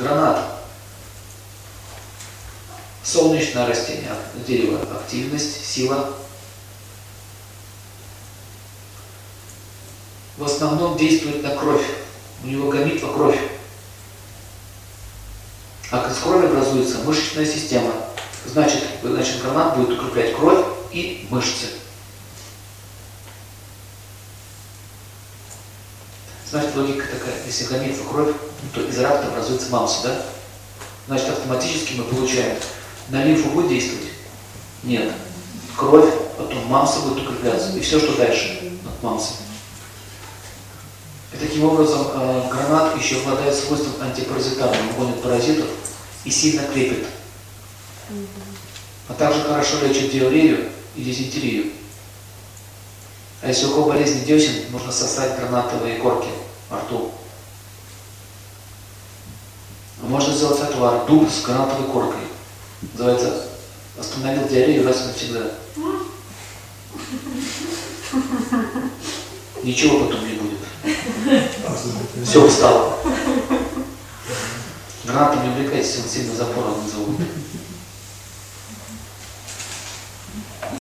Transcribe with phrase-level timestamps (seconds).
[0.00, 0.46] Гранат.
[3.02, 4.14] Солнечное растение,
[4.46, 6.14] дерево, активность, сила.
[10.38, 11.84] В основном действует на кровь.
[12.42, 13.38] У него гамитва кровь.
[15.90, 17.92] А из крови образуется мышечная система.
[18.46, 21.66] Значит, значит гранат будет укреплять кровь и мышцы.
[26.50, 27.34] Значит, логика такая.
[27.46, 28.34] Если гамитва кровь,
[28.74, 30.22] то из ракта образуется мамса, да?
[31.06, 32.56] Значит, автоматически мы получаем,
[33.08, 34.08] на лимфу будет действовать?
[34.82, 35.12] Нет.
[35.76, 37.76] Кровь, потом мамса будет укрепляться.
[37.76, 39.34] И все, что дальше от мамсы.
[41.32, 45.66] И таким образом э, гранат еще обладает свойством антипаразитарного, он гонит паразитов
[46.24, 47.06] и сильно крепит.
[49.08, 51.72] А также хорошо лечит диарею и дизентерию.
[53.42, 56.28] А если у кого болезнь десен, нужно сосать гранатовые корки
[56.70, 57.12] во рту.
[60.02, 62.22] Можно сделать из этого дуб с гранатовой коркой.
[62.92, 63.48] Называется
[63.98, 65.50] «Остановил диарею раз и навсегда».
[69.62, 70.58] Ничего потом не будет.
[72.24, 72.96] Все встало.
[75.04, 77.16] Гранатом не увлекайся, он сильно запором назовут.